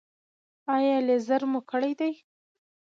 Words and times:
ایا 0.75 0.97
لیزر 1.07 1.41
مو 1.51 1.59
کړی 1.71 1.93
دی؟ 1.99 2.11